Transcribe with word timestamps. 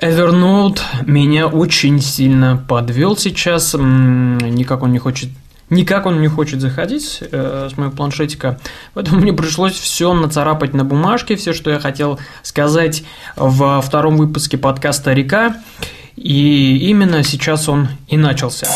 Evernote 0.00 0.80
меня 1.06 1.46
очень 1.46 2.00
сильно 2.00 2.62
подвел 2.68 3.16
сейчас. 3.16 3.74
Никак 3.74 4.82
он 4.82 4.92
не 4.92 4.98
хочет 4.98 5.30
Никак 5.70 6.04
он 6.04 6.20
не 6.20 6.28
хочет 6.28 6.60
заходить 6.60 7.22
э, 7.22 7.68
с 7.72 7.76
моего 7.78 7.90
планшетика, 7.90 8.58
поэтому 8.92 9.20
мне 9.22 9.32
пришлось 9.32 9.72
все 9.72 10.12
нацарапать 10.12 10.74
на 10.74 10.84
бумажке, 10.84 11.36
все, 11.36 11.54
что 11.54 11.70
я 11.70 11.80
хотел 11.80 12.20
сказать 12.42 13.02
во 13.34 13.80
втором 13.80 14.18
выпуске 14.18 14.58
подкаста 14.58 15.14
«Река», 15.14 15.56
и 16.16 16.88
именно 16.90 17.24
сейчас 17.24 17.68
он 17.68 17.88
и 18.08 18.18
начался. 18.18 18.68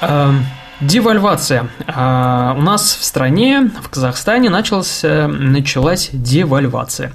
Э, 0.00 0.32
девальвация. 0.80 1.68
Э, 1.88 2.54
у 2.56 2.62
нас 2.62 2.94
в 2.94 3.04
стране, 3.04 3.72
в 3.82 3.88
Казахстане, 3.88 4.50
начался, 4.50 5.26
началась 5.26 6.10
девальвация 6.12 7.12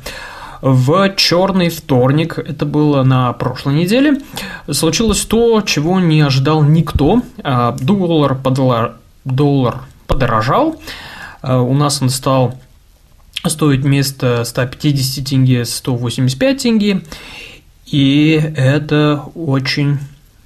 в 0.67 1.13
черный 1.15 1.69
вторник, 1.69 2.39
это 2.39 2.65
было 2.65 3.03
на 3.03 3.31
прошлой 3.33 3.75
неделе, 3.75 4.17
случилось 4.71 5.21
то, 5.21 5.61
чего 5.61 5.99
не 5.99 6.21
ожидал 6.21 6.63
никто. 6.63 7.21
А, 7.43 7.73
доллар, 7.79 8.33
подолар, 8.33 8.97
доллар 9.25 9.83
подорожал, 10.07 10.81
а, 11.43 11.61
у 11.61 11.75
нас 11.75 12.01
он 12.01 12.09
стал 12.09 12.55
стоить 13.45 13.81
вместо 13.81 14.43
150 14.43 15.23
тенге 15.23 15.65
185 15.65 16.57
тенге, 16.57 17.03
и 17.85 18.31
это 18.57 19.21
очень 19.35 19.99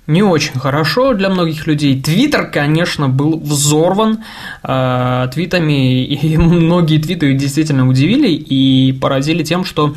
не 0.10 0.24
очень 0.24 0.60
хорошо 0.60 1.14
для 1.14 1.30
многих 1.30 1.68
людей. 1.68 2.02
Твиттер, 2.02 2.50
конечно, 2.50 3.08
был 3.08 3.40
взорван 3.40 4.24
э, 4.64 5.28
твитами, 5.32 6.04
и 6.04 6.38
многие 6.38 7.00
твиты 7.00 7.34
действительно 7.34 7.88
удивили 7.88 8.30
и 8.30 8.92
поразили 8.92 9.44
тем, 9.44 9.64
что 9.64 9.94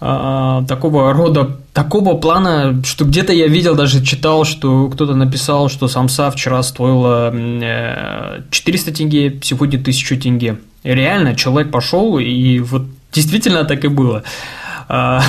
э, 0.00 0.62
такого 0.66 1.12
рода, 1.12 1.58
такого 1.74 2.16
плана, 2.16 2.82
что 2.82 3.04
где-то 3.04 3.34
я 3.34 3.46
видел, 3.46 3.74
даже 3.74 4.02
читал, 4.02 4.44
что 4.44 4.88
кто-то 4.88 5.14
написал, 5.14 5.68
что 5.68 5.86
самса 5.86 6.30
вчера 6.30 6.62
стоила 6.62 7.30
э, 7.30 8.40
400 8.50 8.92
тенге, 8.92 9.38
сегодня 9.42 9.78
1000 9.78 10.16
тенге. 10.16 10.58
И 10.82 10.88
реально, 10.88 11.36
человек 11.36 11.70
пошел, 11.70 12.18
и 12.18 12.58
вот 12.60 12.84
действительно 13.12 13.64
так 13.64 13.84
и 13.84 13.88
было. 13.88 14.22
А, 14.22 14.69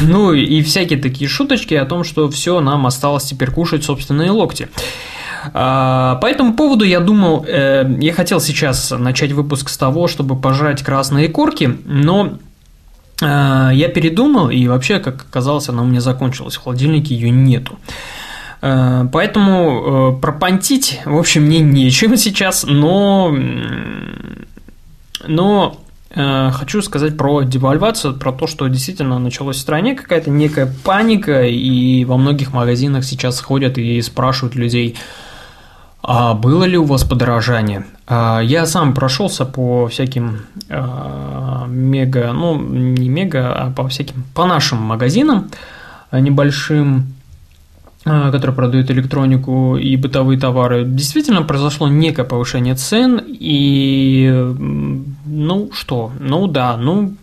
ну 0.02 0.34
и 0.34 0.62
всякие 0.64 1.00
такие 1.00 1.30
шуточки 1.30 1.74
о 1.76 1.86
том, 1.86 2.04
что 2.04 2.30
все, 2.30 2.60
нам 2.62 2.88
осталось 2.88 3.26
теперь 3.26 3.52
кушать 3.52 3.84
собственные 3.84 4.32
локти. 4.32 4.70
А, 5.54 6.16
по 6.16 6.28
этому 6.28 6.54
поводу 6.54 6.86
я 6.86 7.00
думал, 7.00 7.46
э, 7.48 7.86
я 8.00 8.14
хотел 8.14 8.40
сейчас 8.40 8.92
начать 8.92 9.32
выпуск 9.32 9.70
с 9.70 9.78
того, 9.78 10.08
чтобы 10.08 10.36
пожрать 10.36 10.84
красные 10.84 11.30
корки, 11.30 11.80
но 11.86 12.38
э, 13.22 13.70
я 13.74 13.88
передумал, 13.88 14.50
и 14.50 14.68
вообще, 14.68 15.00
как 15.00 15.26
оказалось, 15.30 15.70
она 15.70 15.82
у 15.82 15.86
меня 15.86 16.02
закончилась, 16.02 16.56
в 16.56 16.64
холодильнике 16.64 17.16
ее 17.16 17.32
нету. 17.32 17.80
Э, 18.62 19.08
поэтому 19.12 20.20
пропантить, 20.22 21.02
в 21.06 21.18
общем, 21.18 21.44
мне 21.44 21.60
нечем 21.60 22.18
сейчас, 22.18 22.64
но, 22.68 23.36
но 25.28 25.76
Э, 25.76 25.91
хочу 26.14 26.82
сказать 26.82 27.18
про 27.18 27.44
девальвацию, 27.44 28.16
про 28.16 28.32
то, 28.32 28.48
что 28.48 28.68
действительно 28.68 29.20
началась 29.20 29.58
в 29.58 29.62
стране 29.62 29.96
какая-то 29.96 30.30
некая 30.30 30.74
паника, 30.84 31.44
и 31.44 32.04
во 32.06 32.18
многих 32.18 32.54
магазинах 32.54 33.06
сейчас 33.06 33.40
ходят 33.40 33.78
и 33.78 34.02
спрашивают 34.02 34.56
людей, 34.56 34.98
а 36.04 36.34
было 36.34 36.64
ли 36.64 36.78
у 36.78 36.86
вас 36.86 37.04
подорожание? 37.04 37.86
А, 38.08 38.40
я 38.40 38.66
сам 38.66 38.94
прошелся 38.94 39.46
по 39.46 39.88
всяким 39.88 40.40
а, 40.70 41.66
мега, 41.68 42.32
ну 42.34 42.60
не 42.60 43.08
мега, 43.08 43.54
а 43.54 43.72
по 43.72 43.88
всяким, 43.88 44.24
по 44.34 44.46
нашим 44.46 44.80
магазинам 44.80 45.52
небольшим, 46.12 47.14
а, 48.04 48.32
которые 48.32 48.56
продают 48.56 48.90
электронику 48.90 49.78
и 49.78 49.96
бытовые 49.96 50.40
товары, 50.40 50.86
действительно 50.86 51.44
произошло 51.44 51.88
некое 51.88 52.24
повышение 52.24 52.76
цен, 52.76 53.22
и 53.28 54.28
ну 55.26 55.70
что, 55.72 56.12
ну 56.20 56.48
да, 56.48 56.78
ну 56.78 57.16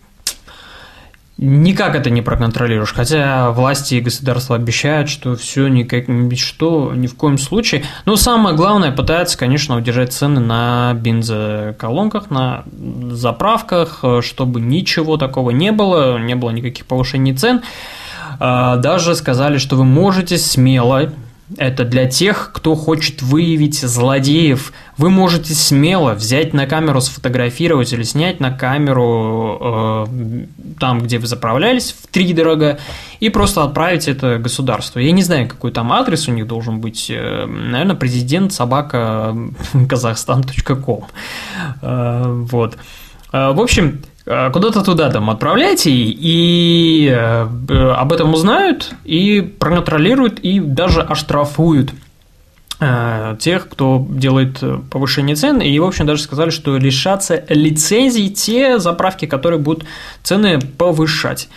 никак 1.39 1.95
это 1.95 2.09
не 2.09 2.21
проконтролируешь, 2.21 2.93
хотя 2.93 3.51
власти 3.51 3.95
и 3.95 4.01
государство 4.01 4.55
обещают, 4.55 5.09
что 5.09 5.35
все 5.35 5.67
никак, 5.67 6.05
что 6.37 6.93
ни 6.93 7.07
в 7.07 7.15
коем 7.15 7.37
случае. 7.37 7.83
Но 8.05 8.17
самое 8.17 8.55
главное, 8.55 8.91
пытаются, 8.91 9.37
конечно, 9.37 9.77
удержать 9.77 10.11
цены 10.11 10.41
на 10.41 10.93
бензоколонках, 10.95 12.29
на 12.29 12.63
заправках, 13.11 14.03
чтобы 14.21 14.59
ничего 14.59 15.17
такого 15.17 15.51
не 15.51 15.71
было, 15.71 16.17
не 16.17 16.35
было 16.35 16.51
никаких 16.51 16.85
повышений 16.85 17.33
цен. 17.33 17.61
А, 18.39 18.77
даже 18.77 19.15
сказали, 19.15 19.57
что 19.57 19.75
вы 19.75 19.83
можете 19.83 20.37
смело, 20.37 21.11
это 21.57 21.83
для 21.83 22.07
тех, 22.07 22.51
кто 22.53 22.75
хочет 22.75 23.21
выявить 23.21 23.79
злодеев, 23.79 24.71
вы 24.97 25.09
можете 25.09 25.55
смело 25.55 26.13
взять 26.13 26.53
на 26.53 26.67
камеру, 26.67 27.01
сфотографировать 27.01 27.91
или 27.91 28.03
снять 28.03 28.39
на 28.39 28.51
камеру 28.51 29.57
э, 29.59 30.45
там, 30.79 31.01
где 31.01 31.17
вы 31.17 31.25
заправлялись, 31.25 31.95
в 32.03 32.07
три 32.07 32.31
дорого, 32.33 32.79
и 33.19 33.29
просто 33.29 33.63
отправить 33.63 34.07
это 34.07 34.37
государству. 34.37 34.99
Я 34.99 35.11
не 35.11 35.23
знаю, 35.23 35.47
какой 35.47 35.71
там 35.71 35.91
адрес 35.91 36.27
у 36.27 36.31
них 36.31 36.45
должен 36.45 36.81
быть. 36.81 37.07
Э, 37.09 37.45
наверное, 37.45 37.95
президент 37.95 38.53
собака 38.53 39.35
казахстан.ком. 39.89 41.05
Э, 41.81 42.23
вот. 42.51 42.77
Э, 43.31 43.51
в 43.53 43.59
общем, 43.59 44.01
куда-то 44.29 44.83
туда 44.83 45.09
там 45.09 45.29
отправляйте, 45.31 45.89
и 45.91 47.09
э, 47.09 47.47
об 47.97 48.13
этом 48.13 48.31
узнают, 48.33 48.91
и 49.03 49.41
проконтролируют, 49.41 50.39
и 50.39 50.59
даже 50.59 51.01
оштрафуют 51.01 51.93
э, 52.79 53.37
тех, 53.39 53.67
кто 53.67 54.05
делает 54.07 54.63
повышение 54.91 55.35
цен, 55.35 55.61
и, 55.61 55.79
в 55.79 55.83
общем, 55.83 56.05
даже 56.05 56.21
сказали, 56.21 56.51
что 56.51 56.77
лишатся 56.77 57.43
лицензий 57.49 58.29
те 58.29 58.77
заправки, 58.77 59.25
которые 59.25 59.59
будут 59.59 59.85
цены 60.21 60.59
повышать. 60.59 61.49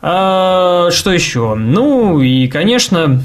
А, 0.00 0.88
что 0.90 1.12
еще? 1.12 1.54
Ну, 1.54 2.22
и, 2.22 2.48
конечно, 2.48 3.22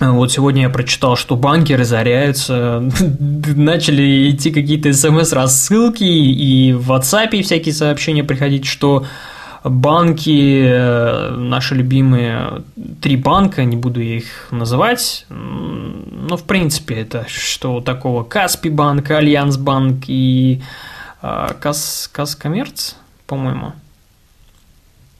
вот 0.00 0.32
сегодня 0.32 0.62
я 0.62 0.70
прочитал, 0.70 1.14
что 1.14 1.36
банки 1.36 1.72
разоряются, 1.74 2.82
начали 3.54 4.30
идти 4.30 4.50
какие-то 4.50 4.92
смс-рассылки 4.92 6.04
и 6.04 6.72
в 6.72 6.90
WhatsApp 6.90 7.42
всякие 7.42 7.74
сообщения 7.74 8.24
приходить, 8.24 8.64
что 8.64 9.04
банки, 9.62 10.64
э, 10.64 11.30
наши 11.36 11.74
любимые 11.74 12.62
три 13.02 13.16
банка, 13.16 13.64
не 13.64 13.76
буду 13.76 14.00
я 14.00 14.16
их 14.16 14.48
называть, 14.50 15.26
но 15.28 16.36
в 16.36 16.44
принципе 16.44 16.94
это 16.96 17.26
что 17.28 17.80
такого? 17.80 18.24
Каспи 18.24 18.70
банк, 18.70 19.10
Альянс 19.10 19.58
банк 19.58 20.04
и 20.06 20.62
э, 21.20 21.48
Кас, 21.60 22.08
Каскоммерц, 22.10 22.94
по-моему, 23.26 23.74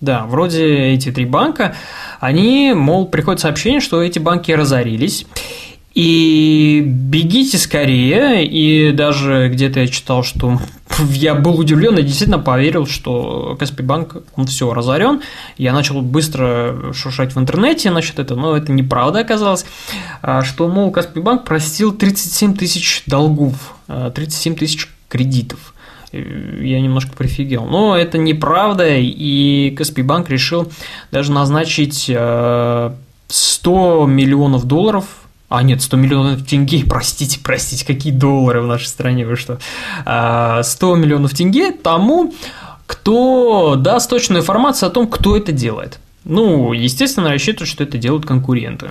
да, 0.00 0.26
вроде 0.26 0.92
эти 0.92 1.12
три 1.12 1.26
банка, 1.26 1.74
они, 2.20 2.72
мол, 2.74 3.06
приходит 3.06 3.40
сообщение, 3.40 3.80
что 3.80 4.02
эти 4.02 4.18
банки 4.18 4.52
разорились, 4.52 5.26
и 5.94 6.82
бегите 6.86 7.58
скорее, 7.58 8.46
и 8.46 8.92
даже 8.92 9.48
где-то 9.52 9.80
я 9.80 9.88
читал, 9.88 10.22
что 10.22 10.60
я 11.10 11.34
был 11.34 11.58
удивлен 11.58 11.98
и 11.98 12.02
действительно 12.02 12.38
поверил, 12.38 12.86
что 12.86 13.56
Каспий 13.58 13.84
банк, 13.84 14.16
он 14.36 14.46
все 14.46 14.72
разорен. 14.72 15.20
Я 15.58 15.72
начал 15.72 16.00
быстро 16.00 16.92
шуршать 16.92 17.34
в 17.34 17.40
интернете 17.40 17.90
насчет 17.90 18.20
этого, 18.20 18.38
но 18.38 18.56
это 18.56 18.70
неправда 18.70 19.20
оказалось, 19.20 19.66
а, 20.22 20.44
что, 20.44 20.68
мол, 20.68 20.92
Каспий 20.92 21.22
банк 21.22 21.44
простил 21.44 21.92
37 21.92 22.54
тысяч 22.54 23.02
долгов, 23.06 23.74
37 23.88 24.54
а, 24.54 24.56
тысяч 24.56 24.88
кредитов 25.08 25.74
я 26.12 26.80
немножко 26.80 27.12
прифигел. 27.16 27.64
Но 27.64 27.96
это 27.96 28.18
неправда, 28.18 28.88
и 28.88 29.70
Каспийбанк 29.70 30.28
решил 30.28 30.70
даже 31.10 31.32
назначить 31.32 32.04
100 32.04 32.94
э, 33.28 34.10
миллионов 34.10 34.64
долларов 34.64 35.04
а, 35.50 35.64
нет, 35.64 35.82
100 35.82 35.96
миллионов 35.96 36.46
тенге, 36.46 36.84
простите, 36.88 37.40
простите, 37.42 37.84
какие 37.84 38.12
доллары 38.12 38.62
в 38.62 38.66
нашей 38.66 38.86
стране, 38.86 39.26
вы 39.26 39.36
что? 39.36 39.58
100 40.02 40.04
э, 40.06 40.96
миллионов 40.96 41.34
тенге 41.34 41.72
тому, 41.72 42.32
кто 42.86 43.74
даст 43.76 44.08
точную 44.08 44.42
информацию 44.42 44.88
о 44.88 44.90
том, 44.90 45.08
кто 45.08 45.36
это 45.36 45.50
делает. 45.50 45.98
Ну, 46.24 46.72
естественно, 46.72 47.30
рассчитывают, 47.30 47.68
что 47.68 47.82
это 47.82 47.98
делают 47.98 48.26
конкуренты. 48.26 48.90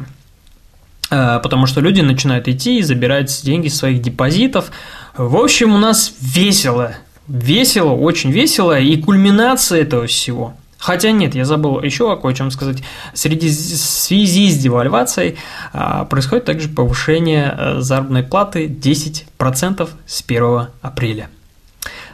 Э, 1.10 1.40
потому 1.42 1.66
что 1.66 1.80
люди 1.80 2.02
начинают 2.02 2.50
идти 2.50 2.80
и 2.80 2.82
забирать 2.82 3.42
деньги 3.44 3.70
своих 3.70 4.02
депозитов. 4.02 4.72
В 5.16 5.38
общем, 5.38 5.74
у 5.74 5.78
нас 5.78 6.14
весело 6.20 6.94
весело, 7.30 7.92
очень 7.92 8.32
весело, 8.32 8.78
и 8.80 8.98
кульминация 8.98 9.82
этого 9.82 10.08
всего. 10.08 10.54
Хотя 10.80 11.12
нет, 11.12 11.36
я 11.36 11.44
забыл 11.44 11.82
еще 11.82 12.12
о 12.12 12.16
кое-чем 12.16 12.52
сказать. 12.52 12.78
Среди, 13.14 13.50
в 13.50 13.54
связи 13.54 14.50
с 14.50 14.58
девальвацией 14.58 15.38
а, 15.74 16.06
происходит 16.06 16.46
также 16.46 16.70
повышение 16.70 17.50
а, 17.50 17.82
заработной 17.82 18.24
платы 18.24 18.68
10% 18.68 19.90
с 20.06 20.24
1 20.26 20.68
апреля. 20.82 21.30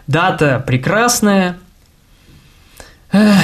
Дата 0.07 0.63
прекрасная, 0.65 1.57
Эх, 3.11 3.37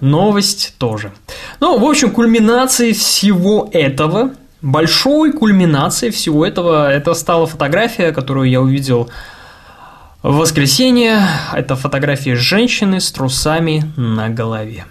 новость 0.00 0.74
тоже. 0.78 1.12
Ну, 1.60 1.78
в 1.78 1.84
общем, 1.84 2.10
кульминацией 2.10 2.94
всего 2.94 3.68
этого, 3.72 4.30
большой 4.62 5.32
кульминацией 5.32 6.10
всего 6.10 6.44
этого, 6.44 6.90
это 6.90 7.12
стала 7.14 7.46
фотография, 7.46 8.12
которую 8.12 8.48
я 8.48 8.60
увидел 8.60 9.10
в 10.22 10.36
воскресенье. 10.36 11.22
Это 11.52 11.76
фотография 11.76 12.34
женщины 12.34 13.00
с 13.00 13.10
трусами 13.12 13.92
на 13.96 14.28
голове. 14.28 14.86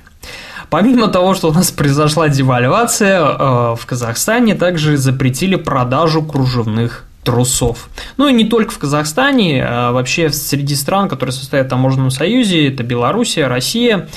Помимо 0.69 1.07
того, 1.07 1.33
что 1.33 1.49
у 1.49 1.53
нас 1.53 1.71
произошла 1.71 2.27
девальвация, 2.27 3.19
э, 3.19 3.75
в 3.75 3.85
Казахстане 3.85 4.55
также 4.55 4.97
запретили 4.97 5.55
продажу 5.55 6.21
кружевных 6.23 7.05
трусов. 7.23 7.89
Ну 8.17 8.27
и 8.27 8.33
не 8.33 8.45
только 8.45 8.71
в 8.71 8.77
Казахстане, 8.77 9.63
а 9.65 9.91
вообще 9.91 10.29
среди 10.29 10.75
стран, 10.75 11.09
которые 11.09 11.33
состоят 11.33 11.67
в 11.67 11.69
таможенном 11.69 12.11
союзе, 12.11 12.67
это 12.69 12.83
Белоруссия, 12.83 13.47
Россия, 13.47 14.09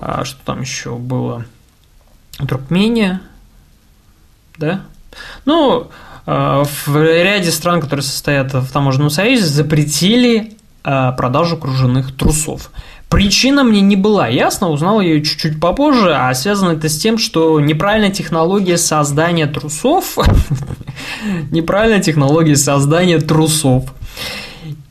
а 0.00 0.24
что 0.24 0.38
там 0.44 0.60
еще 0.60 0.96
было, 0.96 1.44
Туркмения, 2.48 3.22
да? 4.58 4.82
Ну, 5.44 5.90
в 6.26 6.88
ряде 6.96 7.50
стран, 7.52 7.80
которые 7.80 8.02
состоят 8.02 8.52
в 8.52 8.70
таможенном 8.72 9.10
союзе, 9.10 9.44
запретили 9.44 10.54
э, 10.84 11.12
продажу 11.16 11.56
кружевных 11.56 12.16
трусов. 12.16 12.72
Причина 13.08 13.62
мне 13.62 13.80
не 13.80 13.94
была 13.94 14.26
ясна, 14.26 14.68
узнал 14.68 15.00
ее 15.00 15.22
чуть-чуть 15.22 15.60
попозже, 15.60 16.12
а 16.16 16.34
связано 16.34 16.72
это 16.72 16.88
с 16.88 16.98
тем, 16.98 17.18
что 17.18 17.60
неправильная 17.60 18.10
технология 18.10 18.76
создания 18.76 19.46
трусов, 19.46 20.18
неправильная 21.52 22.02
технология 22.02 22.56
создания 22.56 23.18
трусов– 23.18 23.84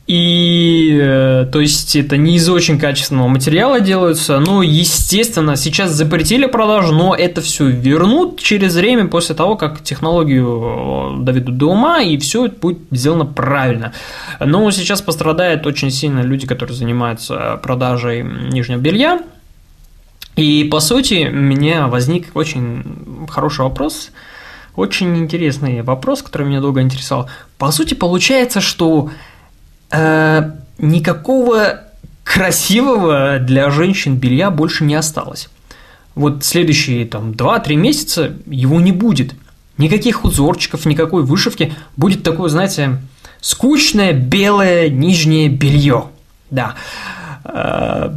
и, 0.06 1.00
э, 1.02 1.46
то 1.50 1.60
есть, 1.60 1.96
это 1.96 2.16
не 2.16 2.36
из 2.36 2.48
очень 2.48 2.78
качественного 2.78 3.26
материала 3.26 3.80
делаются. 3.80 4.38
Ну, 4.38 4.62
естественно, 4.62 5.56
сейчас 5.56 5.90
запретили 5.90 6.46
продажу, 6.46 6.92
но 6.92 7.12
это 7.12 7.40
все 7.40 7.68
вернут 7.68 8.40
через 8.40 8.76
время 8.76 9.08
после 9.08 9.34
того, 9.34 9.56
как 9.56 9.82
технологию 9.82 11.16
э, 11.18 11.24
доведут 11.24 11.56
до 11.56 11.70
ума, 11.72 12.00
и 12.02 12.18
все 12.18 12.46
это 12.46 12.56
будет 12.56 12.78
сделано 12.92 13.26
правильно. 13.26 13.92
Но 14.38 14.70
сейчас 14.70 15.02
пострадают 15.02 15.66
очень 15.66 15.90
сильно 15.90 16.20
люди, 16.20 16.46
которые 16.46 16.76
занимаются 16.76 17.58
продажей 17.60 18.22
нижнего 18.22 18.78
белья. 18.78 19.20
И, 20.36 20.68
по 20.70 20.78
сути, 20.78 21.26
у 21.28 21.34
меня 21.34 21.88
возник 21.88 22.28
очень 22.34 23.26
хороший 23.28 23.62
вопрос, 23.62 24.10
очень 24.76 25.16
интересный 25.16 25.82
вопрос, 25.82 26.22
который 26.22 26.46
меня 26.46 26.60
долго 26.60 26.80
интересовал. 26.80 27.28
По 27.58 27.72
сути, 27.72 27.94
получается, 27.94 28.60
что 28.60 29.10
э, 29.90 30.50
никакого 30.78 31.82
красивого 32.24 33.38
для 33.38 33.70
женщин 33.70 34.16
белья 34.16 34.50
больше 34.50 34.84
не 34.84 34.94
осталось. 34.94 35.48
Вот 36.14 36.44
следующие 36.44 37.06
там 37.06 37.32
2-3 37.32 37.74
месяца 37.76 38.32
его 38.46 38.80
не 38.80 38.92
будет. 38.92 39.34
Никаких 39.78 40.24
узорчиков, 40.24 40.86
никакой 40.86 41.22
вышивки. 41.22 41.74
Будет 41.96 42.22
такое, 42.22 42.48
знаете, 42.48 42.98
скучное 43.40 44.12
белое 44.12 44.88
нижнее 44.88 45.48
белье. 45.48 46.06
Да. 46.50 46.74
Э, 47.44 48.10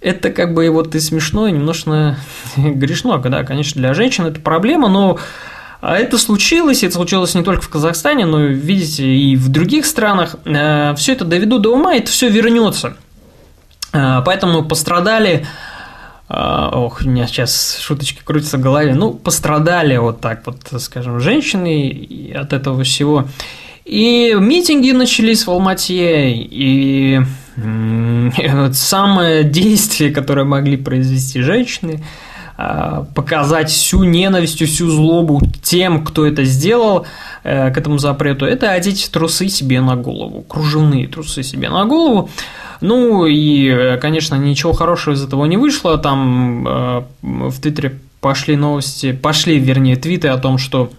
это 0.00 0.30
как 0.30 0.52
бы 0.52 0.68
вот 0.68 0.94
и 0.94 1.00
смешно, 1.00 1.48
и 1.48 1.52
немножко 1.52 2.18
грешно, 2.56 3.18
когда, 3.20 3.42
конечно, 3.42 3.80
для 3.80 3.94
женщин 3.94 4.26
это 4.26 4.38
проблема, 4.38 4.88
но 4.88 5.18
а 5.86 5.98
это 5.98 6.16
случилось, 6.16 6.82
это 6.82 6.94
случилось 6.94 7.34
не 7.34 7.42
только 7.42 7.60
в 7.60 7.68
Казахстане, 7.68 8.24
но, 8.24 8.40
видите, 8.40 9.04
и 9.04 9.36
в 9.36 9.50
других 9.50 9.84
странах. 9.84 10.36
Э, 10.46 10.94
все 10.96 11.12
это 11.12 11.26
доведу 11.26 11.58
до 11.58 11.74
ума, 11.74 11.94
это 11.94 12.10
все 12.10 12.30
вернется. 12.30 12.96
Э, 13.92 14.22
поэтому 14.24 14.64
пострадали 14.64 15.46
э, 16.30 16.68
Ох, 16.72 17.02
у 17.04 17.08
меня 17.10 17.26
сейчас 17.26 17.76
шуточки 17.82 18.22
крутятся 18.24 18.56
в 18.56 18.62
голове. 18.62 18.94
Ну, 18.94 19.12
пострадали 19.12 19.98
вот 19.98 20.22
так 20.22 20.46
вот, 20.46 20.56
скажем, 20.80 21.20
женщины 21.20 22.32
от 22.34 22.54
этого 22.54 22.82
всего. 22.82 23.28
И 23.84 24.34
митинги 24.40 24.92
начались 24.92 25.46
в 25.46 25.50
Алмате, 25.50 26.32
и 26.32 27.20
самое 28.72 29.44
действие, 29.44 30.12
которое 30.12 30.44
могли 30.44 30.78
произвести 30.78 31.42
женщины– 31.42 32.02
показать 32.56 33.68
всю 33.68 34.04
ненависть, 34.04 34.64
всю 34.64 34.88
злобу 34.88 35.42
тем, 35.62 36.04
кто 36.04 36.24
это 36.24 36.44
сделал 36.44 37.04
э, 37.42 37.72
к 37.72 37.76
этому 37.78 37.98
запрету, 37.98 38.46
это 38.46 38.70
одеть 38.70 39.10
трусы 39.12 39.48
себе 39.48 39.80
на 39.80 39.96
голову, 39.96 40.42
кружевные 40.42 41.08
трусы 41.08 41.42
себе 41.42 41.68
на 41.68 41.84
голову. 41.84 42.30
Ну 42.80 43.26
и, 43.26 43.68
э, 43.68 43.96
конечно, 43.96 44.36
ничего 44.36 44.72
хорошего 44.72 45.14
из 45.14 45.24
этого 45.24 45.46
не 45.46 45.56
вышло. 45.56 45.98
Там 45.98 46.64
в 47.22 47.60
Твиттере 47.60 47.98
пошли 48.20 48.56
новости, 48.56 49.12
пошли, 49.12 49.58
вернее, 49.58 49.96
твиты 49.96 50.28
о 50.28 50.38
том, 50.38 50.58
что 50.58 50.90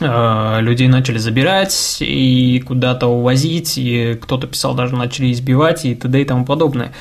людей 0.00 0.88
начали 0.88 1.18
забирать 1.18 1.98
и 2.00 2.60
куда-то 2.66 3.06
увозить, 3.06 3.78
и 3.78 4.18
кто-то 4.20 4.48
писал, 4.48 4.74
даже 4.74 4.96
начали 4.96 5.30
избивать 5.30 5.84
и 5.84 5.94
т.д. 5.94 6.22
и 6.22 6.24
тому 6.24 6.44
подобное. 6.44 6.92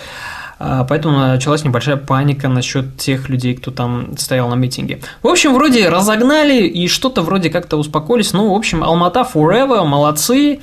Поэтому 0.87 1.17
началась 1.17 1.63
небольшая 1.63 1.97
паника 1.97 2.47
насчет 2.47 2.97
тех 2.97 3.29
людей, 3.29 3.55
кто 3.55 3.71
там 3.71 4.17
стоял 4.17 4.49
на 4.49 4.55
митинге. 4.55 5.01
В 5.23 5.27
общем, 5.27 5.53
вроде 5.53 5.89
разогнали 5.89 6.63
и 6.67 6.87
что-то 6.87 7.21
вроде 7.21 7.49
как-то 7.49 7.77
успокоились. 7.77 8.33
Ну, 8.33 8.53
в 8.53 8.55
общем, 8.55 8.83
Алмата 8.83 9.27
Forever, 9.33 9.83
молодцы, 9.85 10.59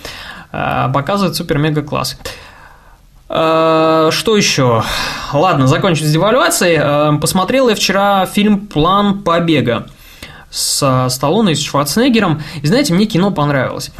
а, 0.52 0.88
показывают 0.88 1.36
супер-мега 1.36 1.82
класс. 1.82 2.18
А, 3.28 4.10
что 4.10 4.36
еще? 4.36 4.84
Ладно, 5.32 5.66
закончим 5.66 6.06
с 6.06 6.12
девальвацией. 6.12 7.18
Посмотрел 7.18 7.68
я 7.68 7.74
вчера 7.74 8.26
фильм 8.26 8.66
«План 8.66 9.22
побега» 9.22 9.86
с 10.50 11.08
Сталлоне 11.10 11.52
и 11.52 11.54
с 11.54 11.62
Шварценеггером. 11.62 12.42
И 12.62 12.66
знаете, 12.66 12.94
мне 12.94 13.04
кино 13.06 13.30
понравилось. 13.30 13.90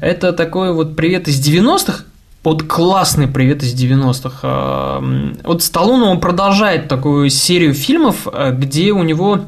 Это 0.00 0.32
такой 0.32 0.72
вот 0.72 0.96
привет 0.96 1.28
из 1.28 1.40
90-х, 1.40 2.04
вот 2.44 2.62
классный 2.64 3.26
привет 3.26 3.62
из 3.62 3.74
90-х. 3.74 4.38
А, 4.42 5.02
вот 5.44 5.62
Сталлоне, 5.62 6.04
он 6.04 6.20
продолжает 6.20 6.88
такую 6.88 7.30
серию 7.30 7.72
фильмов, 7.72 8.28
э, 8.30 8.52
где 8.52 8.92
у 8.92 9.02
него 9.02 9.40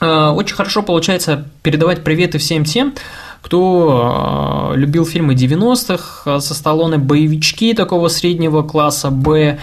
э, 0.00 0.28
очень 0.28 0.56
хорошо 0.56 0.82
получается 0.82 1.48
передавать 1.62 2.02
приветы 2.02 2.38
всем 2.38 2.64
тем, 2.64 2.94
кто 3.42 4.72
э, 4.74 4.76
любил 4.76 5.06
фильмы 5.06 5.34
90-х 5.34 6.40
со 6.40 6.54
Сталлоне, 6.54 6.98
боевички 6.98 7.74
такого 7.74 8.08
среднего 8.08 8.62
класса 8.62 9.10
Б. 9.10 9.58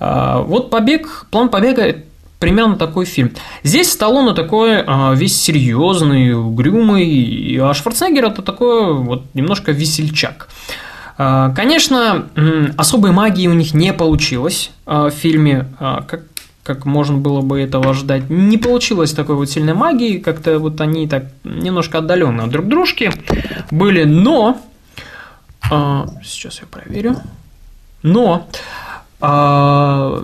Вот 0.00 0.70
«Побег», 0.70 1.26
«План 1.30 1.48
побега» 1.48 1.94
примерно 2.40 2.74
такой 2.74 3.04
фильм. 3.04 3.30
Здесь 3.62 3.92
Сталлоне 3.92 4.34
такой 4.34 4.84
весь 5.14 5.40
серьезный, 5.40 6.34
угрюмый, 6.34 7.56
а 7.60 7.72
Шварценеггер 7.72 8.24
это 8.24 8.42
такой 8.42 8.94
вот 8.94 9.26
немножко 9.34 9.70
весельчак. 9.70 10.48
А, 10.48 10.82
конечно, 11.54 12.26
особой 12.76 13.12
магии 13.12 13.46
у 13.46 13.54
них 13.54 13.74
не 13.74 13.92
получилось 13.92 14.70
а, 14.86 15.10
в 15.10 15.10
фильме, 15.10 15.66
а, 15.78 16.02
как, 16.02 16.22
как 16.62 16.84
можно 16.84 17.18
было 17.18 17.40
бы 17.40 17.60
этого 17.60 17.90
ожидать. 17.90 18.30
Не 18.30 18.58
получилось 18.58 19.12
такой 19.12 19.36
вот 19.36 19.50
сильной 19.50 19.74
магии, 19.74 20.18
как-то 20.18 20.58
вот 20.58 20.80
они 20.80 21.08
так 21.08 21.24
немножко 21.44 21.98
отдаленно 21.98 22.48
друг 22.48 22.68
дружки 22.68 23.10
были, 23.70 24.04
но... 24.04 24.60
Сейчас 26.22 26.60
я 26.60 26.66
проверю. 26.66 27.16
Но 28.02 28.48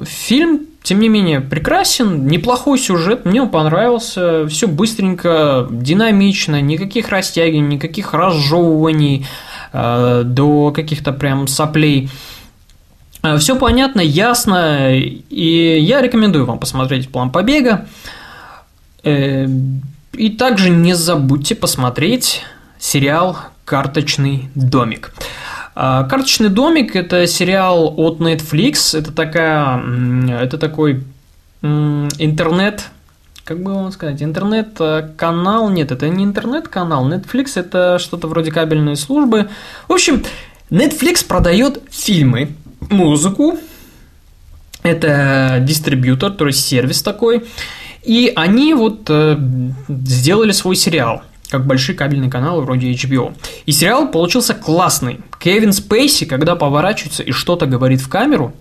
фильм 0.04 0.68
тем 0.88 1.00
не 1.00 1.10
менее, 1.10 1.42
прекрасен, 1.42 2.26
неплохой 2.26 2.78
сюжет, 2.78 3.26
мне 3.26 3.42
он 3.42 3.50
понравился, 3.50 4.46
все 4.46 4.66
быстренько, 4.66 5.66
динамично, 5.70 6.62
никаких 6.62 7.10
растягиваний, 7.10 7.74
никаких 7.74 8.14
разжевываний, 8.14 9.26
до 9.72 10.72
каких-то 10.74 11.12
прям 11.12 11.46
соплей. 11.46 12.10
Э, 13.22 13.36
Все 13.38 13.56
понятно, 13.56 14.00
ясно, 14.00 14.94
и 14.94 15.78
я 15.80 16.00
рекомендую 16.00 16.46
вам 16.46 16.58
посмотреть 16.58 17.10
план 17.10 17.30
побега. 17.30 17.86
Э, 19.04 19.46
и 20.12 20.30
также 20.30 20.70
не 20.70 20.94
забудьте 20.94 21.54
посмотреть 21.54 22.42
сериал 22.78 23.36
«Карточный 23.64 24.48
домик». 24.54 25.12
«Карточный 25.74 26.48
домик»– 26.48 26.96
это 26.96 27.26
сериал 27.28 27.94
от 27.96 28.18
Netflix, 28.18 28.98
это, 28.98 29.12
такая, 29.12 29.80
это 30.40 30.58
такой 30.58 31.04
интернет 31.62 32.90
как 33.48 33.62
бы 33.62 33.72
вам 33.72 33.90
сказать, 33.92 34.22
интернет-канал, 34.22 35.70
нет, 35.70 35.90
это 35.90 36.06
не 36.10 36.24
интернет-канал, 36.24 37.10
Netflix 37.10 37.52
это 37.54 37.98
что-то 37.98 38.28
вроде 38.28 38.52
кабельной 38.52 38.94
службы. 38.94 39.48
В 39.88 39.92
общем, 39.94 40.22
Netflix 40.68 41.26
продает 41.26 41.80
фильмы, 41.90 42.50
музыку, 42.90 43.58
это 44.82 45.60
дистрибьютор, 45.62 46.32
то 46.32 46.46
есть 46.46 46.62
сервис 46.62 47.02
такой, 47.02 47.46
и 48.02 48.30
они 48.36 48.74
вот 48.74 49.08
э, 49.08 49.38
сделали 49.88 50.52
свой 50.52 50.76
сериал, 50.76 51.22
как 51.48 51.66
большие 51.66 51.96
кабельные 51.96 52.30
каналы 52.30 52.60
вроде 52.60 52.92
HBO. 52.92 53.34
И 53.64 53.72
сериал 53.72 54.10
получился 54.10 54.52
классный. 54.52 55.20
Кевин 55.40 55.72
Спейси, 55.72 56.26
когда 56.26 56.54
поворачивается 56.54 57.22
и 57.22 57.32
что-то 57.32 57.64
говорит 57.64 58.02
в 58.02 58.10
камеру, 58.10 58.52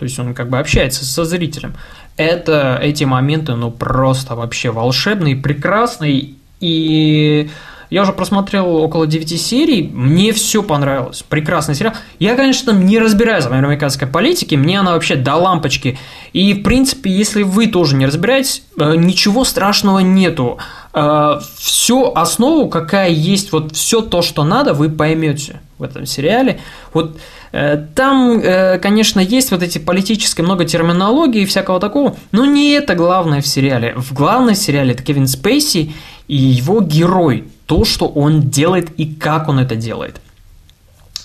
То 0.00 0.04
есть 0.04 0.18
он 0.18 0.32
как 0.32 0.48
бы 0.48 0.58
общается 0.58 1.04
со 1.04 1.26
зрителем. 1.26 1.74
Это, 2.16 2.78
эти 2.80 3.04
моменты, 3.04 3.54
ну, 3.54 3.70
просто 3.70 4.34
вообще 4.34 4.70
волшебные, 4.70 5.36
прекрасные. 5.36 6.30
И 6.58 7.50
я 7.90 8.00
уже 8.00 8.14
просмотрел 8.14 8.76
около 8.76 9.06
9 9.06 9.38
серий, 9.38 9.90
мне 9.92 10.32
все 10.32 10.62
понравилось. 10.62 11.22
Прекрасный 11.28 11.74
сериал. 11.74 11.92
Я, 12.18 12.34
конечно, 12.34 12.70
не 12.70 12.98
разбираюсь 12.98 13.44
в 13.44 13.52
американской 13.52 14.08
политике, 14.08 14.56
мне 14.56 14.80
она 14.80 14.92
вообще 14.92 15.16
до 15.16 15.34
лампочки. 15.34 15.98
И, 16.32 16.54
в 16.54 16.62
принципе, 16.62 17.10
если 17.10 17.42
вы 17.42 17.66
тоже 17.66 17.94
не 17.94 18.06
разбираетесь, 18.06 18.62
э, 18.78 18.94
ничего 18.96 19.44
страшного 19.44 19.98
нету. 19.98 20.56
Э, 20.94 21.40
Всю 21.58 22.10
основу, 22.14 22.70
какая 22.70 23.10
есть, 23.10 23.52
вот 23.52 23.76
все 23.76 24.00
то, 24.00 24.22
что 24.22 24.44
надо, 24.44 24.72
вы 24.72 24.88
поймете 24.88 25.60
в 25.76 25.82
этом 25.82 26.06
сериале. 26.06 26.58
Вот 26.94 27.18
там, 27.52 28.40
конечно, 28.80 29.20
есть 29.20 29.50
вот 29.50 29.62
эти 29.62 29.78
политические 29.78 30.44
много 30.44 30.64
терминологии 30.64 31.42
и 31.42 31.46
всякого 31.46 31.80
такого, 31.80 32.16
но 32.32 32.46
не 32.46 32.70
это 32.72 32.94
главное 32.94 33.40
в 33.40 33.46
сериале. 33.46 33.94
В 33.96 34.12
главном 34.12 34.54
сериале 34.54 34.92
это 34.92 35.02
Кевин 35.02 35.26
Спейси 35.26 35.94
и 36.28 36.36
его 36.36 36.80
герой 36.80 37.44
то, 37.66 37.84
что 37.84 38.06
он 38.06 38.50
делает 38.50 38.90
и 38.98 39.06
как 39.14 39.48
он 39.48 39.58
это 39.58 39.74
делает. 39.76 40.20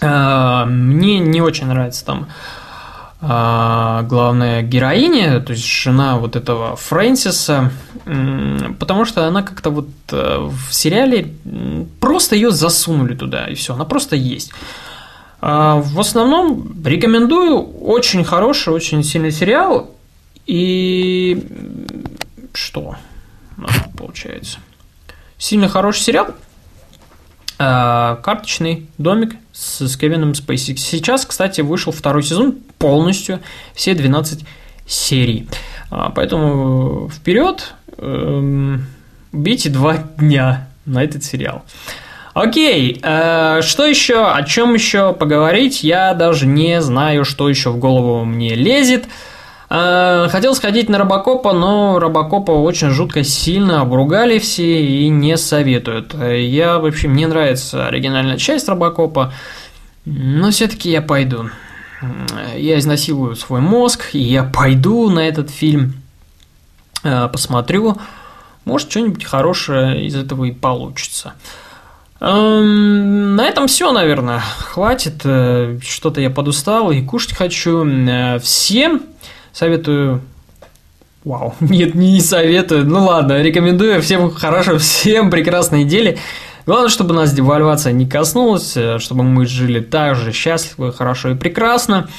А, 0.01 0.65
мне 0.65 1.20
не 1.20 1.41
очень 1.41 1.67
нравится 1.67 2.05
там 2.05 2.27
главная 3.22 4.62
героиня, 4.62 5.39
то 5.39 5.53
есть 5.53 5.65
жена 5.65 6.17
вот 6.17 6.36
этого 6.36 6.75
Фрэнсиса, 6.75 7.72
потому 8.03 9.05
что 9.05 9.25
она 9.25 9.41
как-то 9.41 9.72
вот 9.72 9.88
э, 10.12 10.38
в 10.39 10.72
сериале 10.72 11.34
просто 12.00 12.36
ее 12.36 12.51
засунули 12.51 13.15
туда, 13.15 13.48
и 13.48 13.55
все, 13.55 13.74
она 13.74 13.86
просто 13.86 14.15
есть. 14.15 14.51
А, 15.48 15.75
в 15.75 16.00
основном 16.00 16.84
рекомендую, 16.84 17.62
очень 17.80 18.24
хороший, 18.24 18.74
очень 18.74 19.04
сильный 19.04 19.32
сериал, 19.32 19.92
и 20.48 21.46
что 22.52 22.96
получается? 23.96 24.58
Сильно 25.38 25.70
хороший 25.70 26.00
сериал. 26.00 26.30
А, 27.60 28.16
карточный 28.24 28.90
домик 28.98 29.36
с, 29.54 29.82
с 29.88 29.96
Кевином 29.98 30.34
Спейси. 30.34 30.75
Сейчас, 30.78 31.28
кстати, 31.28 31.62
вышел 31.62 31.94
второй 31.94 32.24
сезон 32.24 32.54
полностью, 32.80 33.40
все 33.75 33.94
12 33.94 34.44
серий. 34.88 35.48
А, 35.92 36.10
поэтому 36.10 37.08
вперед, 37.10 37.75
эм, 38.00 38.88
бейте 39.32 39.70
два 39.70 39.98
дня 40.18 40.70
на 40.88 41.04
этот 41.04 41.24
сериал. 41.24 41.64
Окей, 42.36 43.00
э, 43.01 43.62
что 43.62 43.86
еще, 43.86 44.30
о 44.30 44.44
чем 44.44 44.74
еще 44.74 45.13
поговорить, 45.13 45.86
я 45.86 46.13
даже 46.13 46.46
не 46.46 46.82
знаю, 46.82 47.24
что 47.24 47.48
еще 47.48 47.70
в 47.70 47.77
голову 47.77 48.25
мне 48.25 48.56
лезет. 48.56 49.06
А, 49.70 50.27
хотел 50.27 50.54
сходить 50.54 50.89
на 50.89 50.98
Робокопа, 50.98 51.54
но 51.54 51.98
Робокопа 51.98 52.51
очень 52.51 52.89
жутко 52.89 53.24
сильно 53.24 53.80
обругали 53.80 54.38
все 54.39 54.86
и 54.86 55.08
не 55.08 55.38
советуют. 55.38 56.13
Я 56.13 56.80
вообще, 56.80 57.08
мне 57.08 57.25
нравится 57.25 57.88
оригинальная 57.88 58.38
часть 58.38 58.68
Робокопа, 58.68 59.32
но 60.04 60.51
все-таки 60.51 60.92
я 60.92 61.01
пойду. 61.01 61.50
Я 62.58 62.80
изнасилую 62.80 63.38
свой 63.38 63.62
мозг, 63.62 64.10
и 64.12 64.20
я 64.20 64.44
пойду 64.44 65.10
на 65.10 65.22
этот 65.22 65.51
фильм, 65.51 65.94
а, 67.01 67.30
посмотрю. 67.30 67.98
Может, 68.65 68.92
что-нибудь 68.92 69.24
хорошее 69.24 70.06
из 70.06 70.18
этого 70.18 70.44
и 70.44 70.51
получится. 70.51 71.34
На 72.19 73.45
этом 73.48 73.67
все, 73.67 73.91
наверное. 73.91 74.39
Хватит. 74.39 75.22
Э, 75.25 75.77
что-то 75.84 76.22
я 76.22 76.29
подустал 76.29 76.91
и 76.91 77.01
кушать 77.01 77.36
хочу. 77.36 77.86
Э, 77.86 78.39
всем 78.39 79.03
Советую 79.55 80.22
Вау, 81.24 81.55
нет, 81.60 81.95
не 81.95 82.22
советую. 82.22 82.86
Ну 82.86 83.05
ладно, 83.05 83.41
рекомендую. 83.41 84.01
Всем 84.01 84.31
хорошего, 84.31 84.77
всем 84.77 85.31
прекрасной 85.31 85.84
недели. 85.84 86.19
Главное, 86.65 86.89
чтобы 86.89 87.13
нас 87.13 87.34
девальвация 87.34 87.93
не 87.93 88.05
коснулась, 88.05 88.75
э, 88.75 89.00
чтобы 89.00 89.24
мы 89.24 89.45
жили 89.45 89.79
так 89.79 90.15
же 90.15 90.31
счастливо, 90.31 90.91
хорошо 90.91 91.29
и 91.29 91.36
прекрасно. 91.36 92.10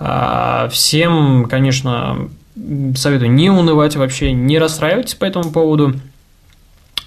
А, 0.00 0.68
всем, 0.70 1.46
конечно, 1.50 2.28
советую 2.96 3.32
не 3.32 3.50
унывать 3.50 3.96
вообще, 3.96 4.32
не 4.32 4.58
расстраивайтесь 4.58 5.14
по 5.14 5.24
этому 5.24 5.50
поводу. 5.50 5.94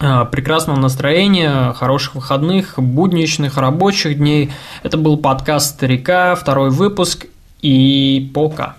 А, 0.04 0.26
прекрасного 0.26 0.80
настроения, 0.80 1.74
хороших 1.74 2.16
выходных, 2.16 2.74
будничных, 2.78 3.58
рабочих 3.58 4.18
дней. 4.18 4.52
Это 4.82 4.98
был 4.98 5.16
подкаст 5.16 5.76
«Старика», 5.76 6.34
второй 6.34 6.72
выпуск, 6.72 7.28
и 7.62 8.32
пока. 8.34 8.78